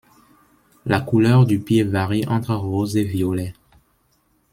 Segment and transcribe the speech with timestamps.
[0.87, 3.53] La couleur du pied varie entre rose et violet.